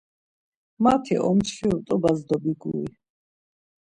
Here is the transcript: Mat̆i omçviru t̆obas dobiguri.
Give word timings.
Mat̆i 0.83 1.15
omçviru 1.29 1.77
t̆obas 1.87 2.19
dobiguri. 2.27 2.85